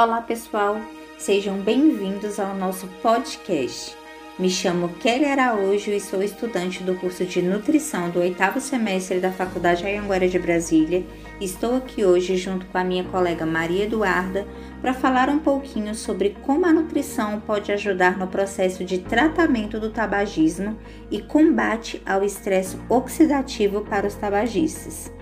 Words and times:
Olá, 0.00 0.20
pessoal. 0.20 0.80
Sejam 1.18 1.58
bem-vindos 1.58 2.38
ao 2.38 2.54
nosso 2.54 2.86
podcast. 3.02 3.96
Me 4.38 4.48
chamo 4.48 4.90
Kelly 5.00 5.24
Araújo 5.24 5.90
e 5.90 5.98
sou 5.98 6.22
estudante 6.22 6.84
do 6.84 6.94
curso 6.94 7.24
de 7.24 7.42
nutrição 7.42 8.08
do 8.08 8.20
oitavo 8.20 8.60
semestre 8.60 9.18
da 9.18 9.32
Faculdade 9.32 9.84
Anhanguera 9.84 10.28
de 10.28 10.38
Brasília. 10.38 11.04
Estou 11.40 11.74
aqui 11.74 12.04
hoje 12.04 12.36
junto 12.36 12.64
com 12.66 12.78
a 12.78 12.84
minha 12.84 13.02
colega 13.02 13.44
Maria 13.44 13.86
Eduarda 13.86 14.46
para 14.80 14.94
falar 14.94 15.28
um 15.28 15.40
pouquinho 15.40 15.92
sobre 15.96 16.36
como 16.42 16.64
a 16.64 16.72
nutrição 16.72 17.40
pode 17.40 17.72
ajudar 17.72 18.16
no 18.16 18.28
processo 18.28 18.84
de 18.84 18.98
tratamento 18.98 19.80
do 19.80 19.90
tabagismo 19.90 20.78
e 21.10 21.20
combate 21.20 22.00
ao 22.06 22.22
estresse 22.22 22.78
oxidativo 22.88 23.80
para 23.80 24.06
os 24.06 24.14
tabagistas. 24.14 25.17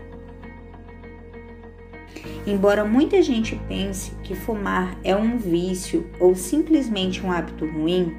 Embora 2.46 2.84
muita 2.84 3.20
gente 3.22 3.60
pense 3.68 4.12
que 4.22 4.36
fumar 4.36 4.96
é 5.02 5.16
um 5.16 5.36
vício 5.36 6.06
ou 6.20 6.37
simplesmente 6.37 7.24
um 7.24 7.32
hábito 7.32 7.66
ruim, 7.66 8.16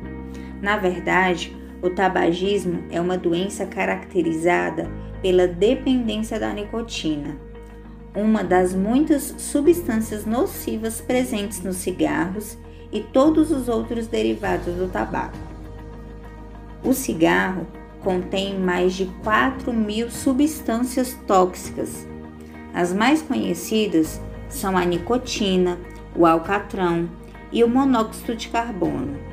na 0.61 0.75
verdade, 0.75 1.55
o 1.81 1.89
tabagismo 1.89 2.83
é 2.91 2.99
uma 2.99 3.17
doença 3.17 3.65
caracterizada 3.65 4.91
pela 5.21 5.47
dependência 5.47 6.37
da 6.37 6.51
nicotina, 6.51 7.37
uma 8.13 8.43
das 8.43 8.73
muitas 8.73 9.33
substâncias 9.37 10.25
nocivas 10.25 10.99
presentes 10.99 11.63
nos 11.63 11.77
cigarros 11.77 12.57
e 12.91 12.99
todos 12.99 13.49
os 13.49 13.69
outros 13.69 14.07
derivados 14.07 14.73
do 14.75 14.89
tabaco. 14.89 15.37
O 16.83 16.93
cigarro 16.93 17.65
contém 18.03 18.59
mais 18.59 18.93
de 18.93 19.05
4 19.23 19.71
mil 19.71 20.09
substâncias 20.09 21.13
tóxicas. 21.27 22.07
As 22.73 22.93
mais 22.93 23.21
conhecidas 23.21 24.21
são 24.49 24.77
a 24.77 24.85
nicotina, 24.85 25.77
o 26.15 26.25
alcatrão 26.25 27.09
e 27.51 27.63
o 27.63 27.69
monóxido 27.69 28.35
de 28.35 28.49
carbono 28.49 29.27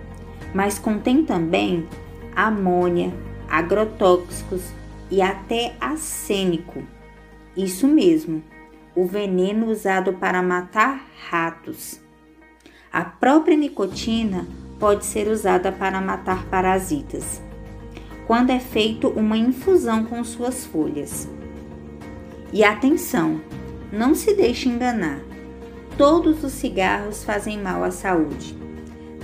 mas 0.54 0.78
contém 0.78 1.24
também 1.24 1.86
amônia, 2.34 3.12
agrotóxicos 3.50 4.62
e 5.10 5.20
até 5.20 5.74
arsênico. 5.80 6.82
Isso 7.56 7.88
mesmo, 7.88 8.42
o 8.94 9.04
veneno 9.04 9.66
usado 9.66 10.12
para 10.14 10.40
matar 10.40 11.04
ratos. 11.28 12.00
A 12.92 13.04
própria 13.04 13.56
nicotina 13.56 14.46
pode 14.78 15.04
ser 15.04 15.28
usada 15.28 15.72
para 15.72 16.00
matar 16.00 16.46
parasitas, 16.46 17.42
quando 18.26 18.50
é 18.50 18.60
feito 18.60 19.08
uma 19.08 19.36
infusão 19.36 20.04
com 20.04 20.22
suas 20.22 20.64
folhas. 20.64 21.28
E 22.54 22.62
atenção, 22.62 23.40
não 23.90 24.14
se 24.14 24.32
deixe 24.32 24.68
enganar. 24.68 25.18
Todos 25.98 26.44
os 26.44 26.52
cigarros 26.52 27.24
fazem 27.24 27.60
mal 27.60 27.82
à 27.82 27.90
saúde. 27.90 28.56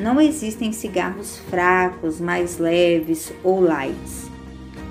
Não 0.00 0.20
existem 0.20 0.72
cigarros 0.72 1.38
fracos, 1.48 2.20
mais 2.20 2.58
leves 2.58 3.32
ou 3.44 3.60
lights. 3.60 4.28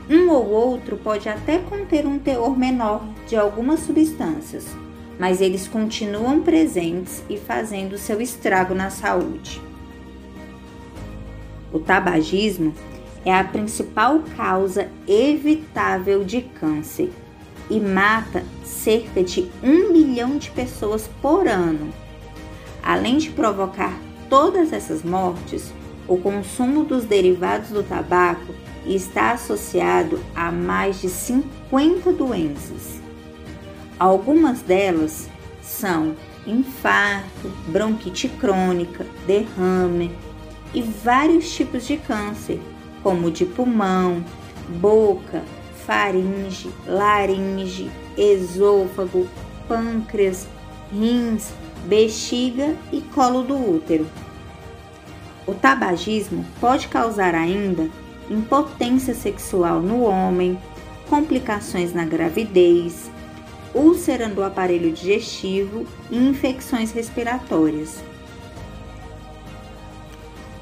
Um 0.09 0.29
ou 0.29 0.51
outro 0.51 0.95
pode 0.95 1.27
até 1.27 1.57
conter 1.57 2.07
um 2.07 2.17
teor 2.17 2.57
menor 2.57 3.05
de 3.27 3.35
algumas 3.35 3.81
substâncias, 3.81 4.65
mas 5.19 5.41
eles 5.41 5.67
continuam 5.67 6.41
presentes 6.41 7.21
e 7.29 7.35
fazendo 7.35 7.97
seu 7.97 8.21
estrago 8.21 8.73
na 8.73 8.89
saúde. 8.89 9.61
O 11.73 11.79
tabagismo 11.79 12.73
é 13.25 13.33
a 13.33 13.43
principal 13.43 14.23
causa 14.37 14.87
evitável 15.05 16.23
de 16.23 16.39
câncer 16.39 17.11
e 17.69 17.79
mata 17.79 18.43
cerca 18.63 19.23
de 19.23 19.49
um 19.63 19.91
milhão 19.91 20.37
de 20.37 20.49
pessoas 20.51 21.09
por 21.21 21.47
ano, 21.47 21.93
além 22.83 23.17
de 23.17 23.29
provocar 23.29 23.97
todas 24.29 24.73
essas 24.73 25.03
mortes, 25.03 25.73
o 26.07 26.17
consumo 26.17 26.83
dos 26.83 27.05
derivados 27.05 27.69
do 27.69 27.83
tabaco 27.83 28.53
está 28.85 29.31
associado 29.33 30.19
a 30.35 30.51
mais 30.51 31.01
de 31.01 31.09
50 31.09 32.11
doenças. 32.13 32.99
Algumas 33.99 34.61
delas 34.61 35.29
são 35.61 36.15
infarto, 36.47 37.51
bronquite 37.67 38.27
crônica, 38.27 39.05
derrame 39.27 40.11
e 40.73 40.81
vários 40.81 41.51
tipos 41.51 41.85
de 41.85 41.97
câncer, 41.97 42.59
como 43.03 43.29
de 43.29 43.45
pulmão, 43.45 44.23
boca, 44.79 45.43
faringe, 45.89 46.69
laringe, 46.85 47.89
esôfago, 48.15 49.27
pâncreas, 49.67 50.47
rins, 50.93 51.51
bexiga 51.85 52.75
e 52.93 53.01
colo 53.01 53.41
do 53.41 53.55
útero. 53.55 54.05
O 55.47 55.55
tabagismo 55.55 56.45
pode 56.61 56.87
causar 56.89 57.33
ainda 57.33 57.89
impotência 58.29 59.15
sexual 59.15 59.81
no 59.81 60.03
homem, 60.03 60.59
complicações 61.09 61.91
na 61.91 62.05
gravidez, 62.05 63.09
úlcera 63.73 64.29
do 64.29 64.43
aparelho 64.43 64.91
digestivo 64.91 65.87
e 66.11 66.17
infecções 66.17 66.91
respiratórias. 66.91 67.97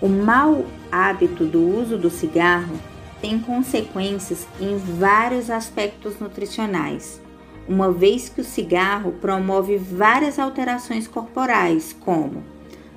O 0.01 0.07
mau 0.07 0.65
hábito 0.89 1.43
do 1.43 1.59
uso 1.59 1.97
do 1.97 2.09
cigarro 2.09 2.79
tem 3.21 3.39
consequências 3.39 4.47
em 4.59 4.77
vários 4.77 5.49
aspectos 5.49 6.19
nutricionais, 6.19 7.21
uma 7.67 7.91
vez 7.91 8.29
que 8.29 8.41
o 8.41 8.45
cigarro 8.45 9.13
promove 9.13 9.77
várias 9.77 10.39
alterações 10.39 11.07
corporais, 11.07 11.95
como 11.99 12.43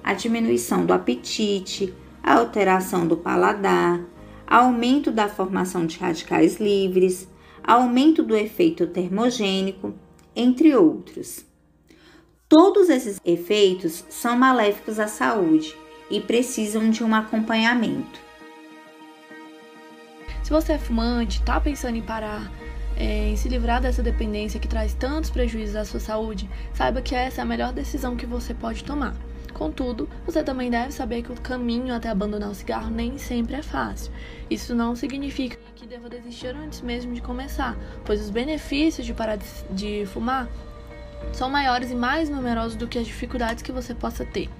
a 0.02 0.14
diminuição 0.14 0.84
do 0.86 0.92
apetite, 0.92 1.94
a 2.22 2.34
alteração 2.34 3.06
do 3.06 3.16
paladar, 3.16 4.00
aumento 4.46 5.10
da 5.10 5.28
formação 5.28 5.86
de 5.86 5.98
radicais 5.98 6.58
livres, 6.58 7.28
aumento 7.62 8.22
do 8.22 8.36
efeito 8.36 8.86
termogênico, 8.86 9.94
entre 10.34 10.74
outros. 10.74 11.44
Todos 12.48 12.88
esses 12.88 13.20
efeitos 13.24 14.04
são 14.08 14.36
maléficos 14.36 14.98
à 14.98 15.06
saúde 15.06 15.74
e 16.10 16.20
precisam 16.20 16.90
de 16.90 17.04
um 17.04 17.14
acompanhamento. 17.14 18.29
Se 20.50 20.54
você 20.54 20.72
é 20.72 20.78
fumante, 20.78 21.38
está 21.38 21.60
pensando 21.60 21.94
em 21.94 22.02
parar, 22.02 22.50
é, 22.96 23.28
em 23.28 23.36
se 23.36 23.48
livrar 23.48 23.80
dessa 23.80 24.02
dependência 24.02 24.58
que 24.58 24.66
traz 24.66 24.92
tantos 24.92 25.30
prejuízos 25.30 25.76
à 25.76 25.84
sua 25.84 26.00
saúde, 26.00 26.50
saiba 26.74 27.00
que 27.00 27.14
essa 27.14 27.40
é 27.40 27.42
a 27.42 27.46
melhor 27.46 27.72
decisão 27.72 28.16
que 28.16 28.26
você 28.26 28.52
pode 28.52 28.82
tomar. 28.82 29.14
Contudo, 29.54 30.08
você 30.26 30.42
também 30.42 30.68
deve 30.68 30.90
saber 30.90 31.22
que 31.22 31.30
o 31.30 31.40
caminho 31.40 31.94
até 31.94 32.08
abandonar 32.08 32.50
o 32.50 32.54
cigarro 32.54 32.90
nem 32.90 33.16
sempre 33.16 33.54
é 33.54 33.62
fácil. 33.62 34.12
Isso 34.50 34.74
não 34.74 34.96
significa 34.96 35.56
que 35.76 35.86
deva 35.86 36.08
desistir 36.08 36.48
antes 36.48 36.80
mesmo 36.80 37.14
de 37.14 37.22
começar, 37.22 37.78
pois 38.04 38.20
os 38.20 38.28
benefícios 38.28 39.06
de 39.06 39.14
parar 39.14 39.38
de 39.70 40.04
fumar 40.06 40.48
são 41.32 41.48
maiores 41.48 41.92
e 41.92 41.94
mais 41.94 42.28
numerosos 42.28 42.74
do 42.74 42.88
que 42.88 42.98
as 42.98 43.06
dificuldades 43.06 43.62
que 43.62 43.70
você 43.70 43.94
possa 43.94 44.24
ter. 44.24 44.50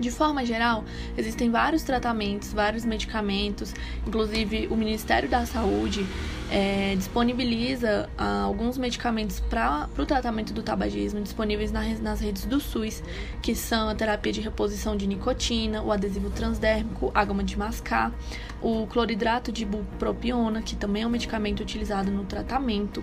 De 0.00 0.10
forma 0.10 0.44
geral, 0.44 0.84
existem 1.16 1.50
vários 1.50 1.82
tratamentos, 1.82 2.52
vários 2.52 2.84
medicamentos, 2.84 3.74
inclusive 4.06 4.66
o 4.68 4.76
Ministério 4.76 5.28
da 5.28 5.46
Saúde 5.46 6.06
é, 6.52 6.94
disponibiliza 6.96 8.10
ah, 8.18 8.42
alguns 8.42 8.76
medicamentos 8.76 9.40
para 9.40 9.88
o 9.96 10.04
tratamento 10.04 10.52
do 10.52 10.62
tabagismo 10.62 11.22
disponíveis 11.22 11.72
na, 11.72 11.82
nas 11.94 12.20
redes 12.20 12.44
do 12.44 12.60
SUS, 12.60 13.02
que 13.40 13.54
são 13.54 13.88
a 13.88 13.94
terapia 13.94 14.32
de 14.32 14.42
reposição 14.42 14.94
de 14.94 15.06
nicotina, 15.06 15.82
o 15.82 15.90
adesivo 15.90 16.28
transdérmico, 16.28 17.10
a 17.14 17.24
goma 17.24 17.42
de 17.42 17.58
mascar, 17.58 18.12
o 18.60 18.86
cloridrato 18.86 19.50
de 19.50 19.64
bupropiona, 19.64 20.60
que 20.60 20.76
também 20.76 21.04
é 21.04 21.06
um 21.06 21.10
medicamento 21.10 21.60
utilizado 21.60 22.10
no 22.10 22.24
tratamento. 22.24 23.02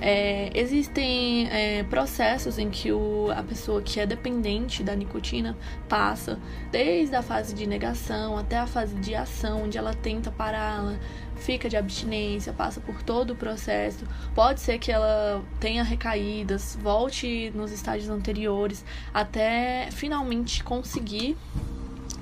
É, 0.00 0.50
existem 0.54 1.48
é, 1.50 1.82
processos 1.84 2.58
em 2.58 2.70
que 2.70 2.92
o, 2.92 3.30
a 3.30 3.42
pessoa 3.42 3.82
que 3.82 4.00
é 4.00 4.06
dependente 4.06 4.82
da 4.82 4.96
nicotina 4.96 5.54
passa, 5.86 6.38
desde 6.72 7.14
a 7.14 7.20
fase 7.20 7.54
de 7.54 7.66
negação 7.66 8.38
até 8.38 8.56
a 8.56 8.66
fase 8.66 8.94
de 8.96 9.14
ação, 9.14 9.64
onde 9.64 9.76
ela 9.76 9.92
tenta 9.92 10.30
pará-la, 10.30 10.98
fica 11.36 11.68
de 11.68 11.76
abstinência, 11.76 12.52
passa 12.52 12.80
por 12.80 13.02
todo 13.02 13.32
o 13.32 13.36
processo. 13.36 14.04
Pode 14.34 14.60
ser 14.60 14.78
que 14.78 14.90
ela 14.90 15.42
tenha 15.60 15.82
recaídas, 15.82 16.76
volte 16.80 17.50
nos 17.54 17.70
estágios 17.72 18.10
anteriores, 18.10 18.84
até 19.12 19.88
finalmente 19.92 20.64
conseguir 20.64 21.36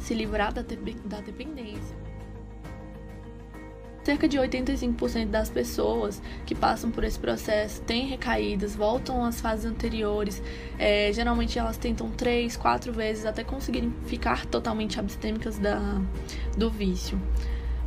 se 0.01 0.15
livrar 0.15 0.53
da, 0.53 0.63
da 0.63 1.21
dependência. 1.21 2.05
Cerca 4.05 4.29
de 4.29 4.37
85% 4.37 5.31
das 5.31 5.49
pessoas 5.49 6.21
que 6.45 6.55
passam 6.55 6.91
por 6.91 7.05
esse 7.05 7.19
processo 7.19 7.81
têm 7.81 8.07
recaídas, 8.07 8.77
voltam 8.77 9.25
às 9.25 9.41
fases 9.41 9.65
anteriores. 9.65 10.43
É, 10.79 11.11
geralmente 11.11 11.59
elas 11.59 11.79
tentam 11.79 12.11
três, 12.11 12.55
quatro 12.55 12.93
vezes 12.93 13.25
até 13.25 13.43
conseguirem 13.43 13.95
ficar 14.05 14.45
totalmente 14.45 15.01
abstêmicas 15.01 15.59
da, 15.59 15.81
do 16.55 16.69
vício. 16.69 17.19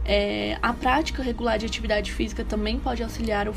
É, 0.09 0.57
a 0.61 0.71
prática 0.71 1.21
regular 1.21 1.57
de 1.57 1.65
atividade 1.65 2.13
física 2.13 2.41
também 2.45 2.79
pode 2.79 3.03
auxiliar 3.03 3.49
o, 3.49 3.53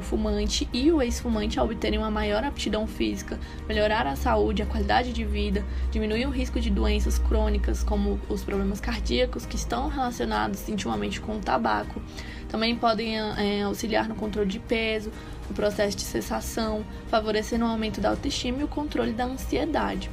fumante 0.00 0.66
e 0.72 0.90
o 0.90 1.02
ex-fumante 1.02 1.60
a 1.60 1.62
obterem 1.62 1.98
uma 1.98 2.10
maior 2.10 2.42
aptidão 2.42 2.86
física, 2.86 3.38
melhorar 3.68 4.06
a 4.06 4.16
saúde, 4.16 4.62
a 4.62 4.66
qualidade 4.66 5.12
de 5.12 5.22
vida, 5.22 5.62
diminuir 5.90 6.24
o 6.24 6.30
risco 6.30 6.58
de 6.58 6.70
doenças 6.70 7.18
crônicas, 7.18 7.84
como 7.84 8.18
os 8.26 8.42
problemas 8.42 8.80
cardíacos, 8.80 9.44
que 9.44 9.54
estão 9.54 9.88
relacionados 9.88 10.66
intimamente 10.66 11.20
com 11.20 11.36
o 11.36 11.40
tabaco. 11.40 12.00
Também 12.48 12.74
podem 12.74 13.18
é, 13.18 13.62
auxiliar 13.62 14.08
no 14.08 14.14
controle 14.14 14.48
de 14.48 14.60
peso, 14.60 15.12
no 15.46 15.54
processo 15.54 15.94
de 15.94 16.04
cessação, 16.04 16.86
favorecendo 17.08 17.66
o 17.66 17.68
aumento 17.68 18.00
da 18.00 18.08
autoestima 18.08 18.62
e 18.62 18.64
o 18.64 18.68
controle 18.68 19.12
da 19.12 19.26
ansiedade. 19.26 20.08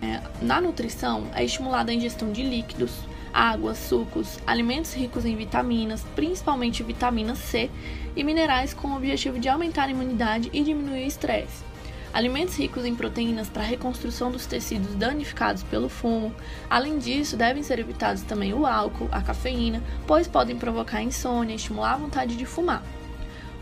É, 0.00 0.20
na 0.40 0.60
nutrição, 0.60 1.26
é 1.34 1.44
estimulada 1.44 1.90
a 1.90 1.94
ingestão 1.94 2.30
de 2.30 2.42
líquidos, 2.44 2.92
águas, 3.34 3.78
sucos, 3.78 4.38
alimentos 4.46 4.94
ricos 4.94 5.24
em 5.24 5.34
vitaminas, 5.34 6.06
principalmente 6.14 6.84
vitamina 6.84 7.34
C, 7.34 7.68
e 8.14 8.22
minerais 8.22 8.72
com 8.72 8.88
o 8.88 8.96
objetivo 8.96 9.40
de 9.40 9.48
aumentar 9.48 9.84
a 9.84 9.90
imunidade 9.90 10.48
e 10.52 10.62
diminuir 10.62 11.02
o 11.02 11.06
estresse. 11.06 11.64
Alimentos 12.12 12.56
ricos 12.56 12.84
em 12.84 12.94
proteínas 12.94 13.48
para 13.48 13.64
reconstrução 13.64 14.30
dos 14.30 14.46
tecidos 14.46 14.94
danificados 14.94 15.64
pelo 15.64 15.88
fumo. 15.88 16.32
Além 16.70 16.96
disso, 16.96 17.36
devem 17.36 17.64
ser 17.64 17.80
evitados 17.80 18.22
também 18.22 18.54
o 18.54 18.64
álcool, 18.64 19.08
a 19.10 19.20
cafeína, 19.20 19.82
pois 20.06 20.28
podem 20.28 20.56
provocar 20.56 21.02
insônia 21.02 21.54
e 21.54 21.56
estimular 21.56 21.94
a 21.94 21.98
vontade 21.98 22.36
de 22.36 22.46
fumar. 22.46 22.84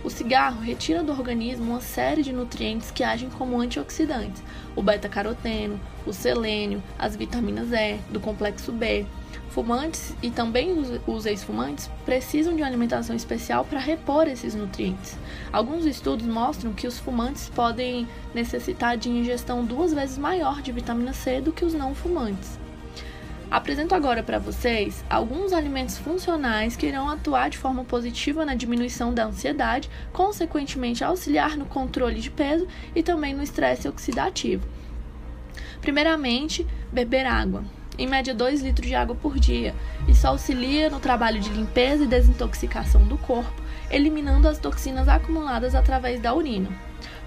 O 0.05 0.11
cigarro 0.11 0.61
retira 0.61 1.03
do 1.03 1.13
organismo 1.13 1.71
uma 1.71 1.81
série 1.81 2.23
de 2.23 2.33
nutrientes 2.33 2.91
que 2.91 3.05
agem 3.05 3.31
como 3.31 3.61
antioxidantes: 3.61 4.43
o 4.75 4.83
beta-caroteno, 4.83 5.81
o 6.07 6.13
selênio, 6.13 6.83
as 6.99 7.15
vitaminas 7.15 7.73
E, 7.73 7.99
do 8.11 8.19
complexo 8.19 8.73
B, 8.73 9.07
Fumantes 9.53 10.17
e 10.23 10.31
também 10.31 10.73
os 11.07 11.27
ex-fumantes 11.27 11.91
precisam 12.07 12.57
de 12.57 12.63
uma 12.63 12.69
alimentação 12.69 13.15
especial 13.15 13.67
para 13.67 13.79
repor 13.79 14.27
esses 14.27 14.55
nutrientes. 14.55 15.19
Alguns 15.53 15.85
estudos 15.85 16.27
mostram 16.27 16.73
que 16.73 16.87
os 16.87 16.99
fumantes 16.99 17.51
podem 17.51 18.09
necessitar 18.35 18.97
de 18.97 19.11
ingestão 19.11 19.63
duas 19.63 19.93
vezes 19.93 20.17
maior 20.17 20.63
de 20.63 20.73
vitamina 20.73 21.13
C 21.13 21.43
do 21.43 21.53
que 21.53 21.67
os 21.67 21.75
não 21.75 21.95
fumantes. 21.95 22.62
Apresento 23.53 23.95
agora 23.95 24.23
para 24.23 24.39
vocês 24.39 25.05
alguns 25.11 25.53
alimentos 25.53 25.99
funcionais 25.99 26.75
que 26.75 26.87
irão 26.87 27.11
atuar 27.11 27.51
de 27.51 27.59
forma 27.59 27.85
positiva 27.85 28.47
na 28.47 28.55
diminuição 28.55 29.13
da 29.13 29.27
ansiedade, 29.27 29.91
consequentemente 30.11 31.05
auxiliar 31.05 31.55
no 31.55 31.67
controle 31.67 32.19
de 32.19 32.31
peso 32.31 32.67
e 32.97 33.03
também 33.03 33.35
no 33.35 33.43
estresse 33.43 33.87
oxidativo. 33.87 34.67
Primeiramente, 35.83 36.67
beber 36.91 37.27
água 37.27 37.63
em 37.99 38.07
média 38.07 38.35
2 38.35 38.63
litros 38.63 38.89
de 38.89 38.95
água 38.95 39.15
por 39.15 39.39
dia. 39.39 39.75
Isso 40.09 40.27
auxilia 40.27 40.89
no 40.89 40.99
trabalho 40.99 41.39
de 41.39 41.51
limpeza 41.51 42.05
e 42.05 42.09
desintoxicação 42.09 43.03
do 43.03 43.19
corpo, 43.19 43.53
eliminando 43.91 44.49
as 44.49 44.59
toxinas 44.59 45.09
acumuladas 45.09 45.75
através 45.75 46.19
da 46.23 46.35
urina. 46.35 46.71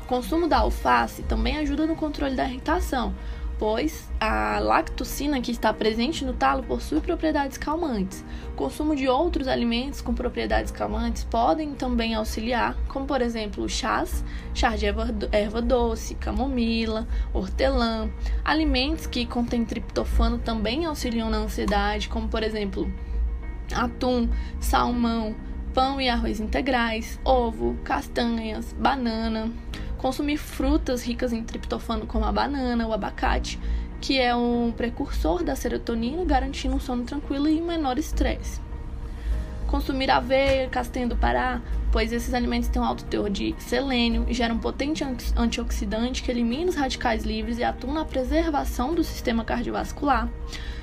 O 0.01 0.07
consumo 0.07 0.48
da 0.48 0.57
alface 0.57 1.22
também 1.22 1.57
ajuda 1.57 1.86
no 1.86 1.95
controle 1.95 2.36
da 2.36 2.45
irritação, 2.45 3.13
pois 3.57 4.10
a 4.19 4.60
lactocina 4.60 5.42
que 5.42 5.52
está 5.52 5.74
presente 5.74 6.25
no 6.25 6.34
talo 6.34 6.63
possui 6.63 7.00
propriedades 7.00 7.57
calmantes. 7.57 8.24
O 8.52 8.56
consumo 8.56 8.96
de 8.96 9.07
outros 9.07 9.48
alimentos 9.48 10.02
com 10.02 10.13
propriedades 10.13 10.72
calmantes 10.72 11.24
podem 11.24 11.74
também 11.74 12.16
auxiliar, 12.16 12.75
como 12.88 13.06
por 13.06 13.22
exemplo 13.22 13.68
chás, 13.69 14.24
chá 14.54 14.75
de 14.75 14.86
erva 14.86 15.62
doce, 15.62 16.16
camomila, 16.16 17.07
hortelã. 17.34 18.10
Alimentos 18.44 19.07
que 19.07 19.25
contêm 19.25 19.63
triptofano 19.63 20.38
também 20.38 20.86
auxiliam 20.86 21.30
na 21.30 21.38
ansiedade, 21.38 22.10
como 22.10 22.28
por 22.28 22.44
exemplo 22.44 22.92
atum, 23.74 24.30
salmão, 24.60 25.36
pão 25.74 26.00
e 26.00 26.08
arroz 26.08 26.40
integrais, 26.40 27.19
ovo, 27.24 27.75
castanhas, 27.84 28.74
banana 28.74 29.51
consumir 29.97 30.38
frutas 30.38 31.03
ricas 31.03 31.33
em 31.33 31.44
triptofano 31.44 32.06
como 32.06 32.25
a 32.25 32.31
banana, 32.31 32.88
o 32.88 32.94
abacate, 32.94 33.59
que 34.01 34.19
é 34.19 34.36
um 34.36 34.71
precursor 34.71 35.44
da 35.44 35.56
serotonina, 35.56 36.24
garantindo 36.25 36.75
um 36.75 36.80
sono 36.80 37.03
tranquilo 37.03 37.47
e 37.47 37.62
menor 37.62 37.97
estresse. 37.97 38.62
Consumir 39.68 40.12
aveia, 40.12 40.69
castanha 40.69 41.07
do 41.07 41.18
Pará, 41.18 41.59
pois 41.92 42.13
esses 42.13 42.33
alimentos 42.33 42.69
têm 42.69 42.81
um 42.81 42.86
alto 42.86 43.03
teor 43.06 43.30
de 43.30 43.56
selênio 43.57 44.25
e 44.27 44.33
geram 44.33 44.56
um 44.56 44.59
potente 44.59 45.03
antioxidante 45.36 46.21
que 46.21 46.30
elimina 46.30 46.69
os 46.69 46.75
radicais 46.75 47.24
livres 47.24 47.57
e 47.57 47.63
atua 47.63 47.94
na 47.94 48.06
preservação 48.06 48.94
do 48.94 49.03
sistema 49.03 49.44
cardiovascular. 49.44 50.30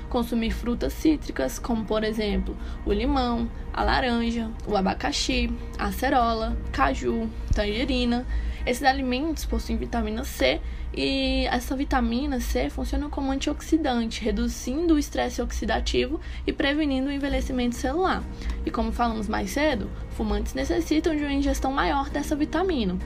Consumir 0.09 0.51
frutas 0.51 0.91
cítricas, 0.93 1.57
como 1.57 1.85
por 1.85 2.03
exemplo 2.03 2.57
o 2.85 2.91
limão, 2.91 3.49
a 3.73 3.83
laranja, 3.83 4.51
o 4.67 4.75
abacaxi, 4.75 5.49
a 5.77 5.85
acerola, 5.85 6.57
caju, 6.71 7.29
tangerina, 7.53 8.25
esses 8.65 8.83
alimentos 8.83 9.45
possuem 9.45 9.77
vitamina 9.77 10.23
C 10.23 10.61
e 10.95 11.45
essa 11.47 11.75
vitamina 11.75 12.39
C 12.39 12.69
funciona 12.69 13.09
como 13.09 13.31
antioxidante, 13.31 14.23
reduzindo 14.23 14.93
o 14.93 14.99
estresse 14.99 15.41
oxidativo 15.41 16.19
e 16.45 16.53
prevenindo 16.53 17.09
o 17.09 17.11
envelhecimento 17.11 17.75
celular. 17.75 18.23
E 18.65 18.71
como 18.71 18.91
falamos 18.91 19.27
mais 19.27 19.51
cedo, 19.51 19.89
fumantes 20.11 20.53
necessitam 20.53 21.15
de 21.15 21.23
uma 21.23 21.33
ingestão 21.33 21.71
maior 21.71 22.09
dessa 22.09 22.35
vitamina. 22.35 22.97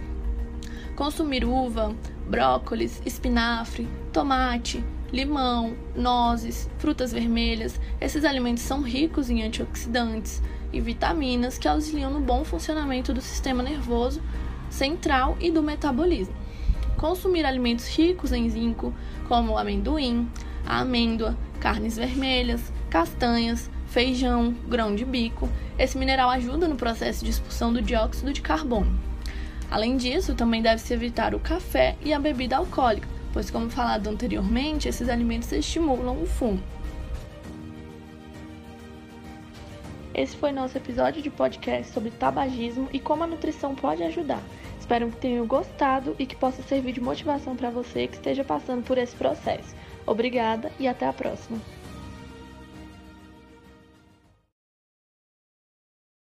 Consumir 0.95 1.45
uva, 1.45 1.95
brócolis, 2.27 3.01
espinafre, 3.05 3.87
tomate, 4.11 4.83
limão, 5.11 5.75
nozes, 5.95 6.69
frutas 6.77 7.11
vermelhas, 7.13 7.79
esses 8.01 8.25
alimentos 8.25 8.63
são 8.63 8.81
ricos 8.81 9.29
em 9.29 9.43
antioxidantes 9.43 10.41
e 10.73 10.81
vitaminas 10.81 11.57
que 11.57 11.67
auxiliam 11.67 12.11
no 12.11 12.19
bom 12.19 12.43
funcionamento 12.43 13.13
do 13.13 13.21
sistema 13.21 13.63
nervoso 13.63 14.21
central 14.69 15.37
e 15.39 15.51
do 15.51 15.63
metabolismo. 15.63 16.35
Consumir 16.97 17.45
alimentos 17.45 17.87
ricos 17.87 18.31
em 18.31 18.49
zinco, 18.49 18.93
como 19.27 19.57
amendoim, 19.57 20.27
amêndoa, 20.65 21.37
carnes 21.59 21.97
vermelhas, 21.97 22.71
castanhas, 22.89 23.69
feijão, 23.87 24.55
grão 24.67 24.95
de 24.95 25.05
bico. 25.05 25.49
Esse 25.77 25.97
mineral 25.97 26.29
ajuda 26.29 26.67
no 26.67 26.75
processo 26.75 27.23
de 27.23 27.31
expulsão 27.31 27.71
do 27.71 27.81
dióxido 27.81 28.33
de 28.33 28.41
carbono. 28.41 28.97
Além 29.69 29.97
disso, 29.97 30.33
também 30.33 30.61
deve-se 30.61 30.93
evitar 30.93 31.35
o 31.35 31.39
café 31.39 31.95
e 32.03 32.13
a 32.13 32.19
bebida 32.19 32.57
alcoólica, 32.57 33.07
pois, 33.33 33.51
como 33.51 33.69
falado 33.69 34.07
anteriormente, 34.07 34.87
esses 34.87 35.09
alimentos 35.09 35.51
estimulam 35.51 36.21
o 36.21 36.25
fumo. 36.25 36.61
Esse 40.17 40.35
foi 40.35 40.51
nosso 40.51 40.75
episódio 40.75 41.21
de 41.21 41.29
podcast 41.29 41.93
sobre 41.93 42.09
tabagismo 42.09 42.89
e 42.91 42.99
como 42.99 43.23
a 43.23 43.27
nutrição 43.27 43.75
pode 43.75 44.01
ajudar. 44.01 44.41
Espero 44.79 45.11
que 45.11 45.17
tenham 45.17 45.45
gostado 45.45 46.15
e 46.17 46.25
que 46.25 46.35
possa 46.35 46.63
servir 46.63 46.93
de 46.93 46.99
motivação 46.99 47.55
para 47.55 47.69
você 47.69 48.07
que 48.07 48.15
esteja 48.15 48.43
passando 48.43 48.83
por 48.83 48.97
esse 48.97 49.15
processo. 49.15 49.75
Obrigada 50.07 50.71
e 50.79 50.87
até 50.87 51.05
a 51.05 51.13
próxima! 51.13 51.76